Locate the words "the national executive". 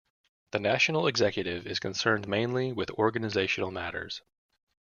0.49-1.67